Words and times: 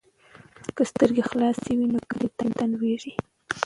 که 0.75 0.83
سترګې 0.91 1.23
خلاصې 1.29 1.71
وي 1.77 1.87
نو 1.93 1.99
کندې 2.09 2.29
ته 2.37 2.43
نه 2.57 2.65
لویږي. 2.71 3.13